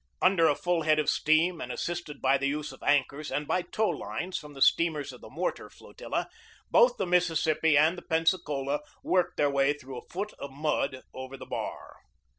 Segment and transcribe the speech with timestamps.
[0.19, 3.61] Under a full head of steam, and assisted by the use of anchors and by
[3.61, 6.27] tow lines from the steamers of the mortar flotilla,
[6.71, 11.03] both the Mississippi and the Pensa cola worked their way through a foot of mud
[11.13, 11.97] over the bar.